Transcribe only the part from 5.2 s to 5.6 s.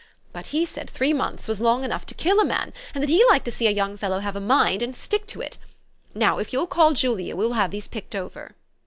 to it.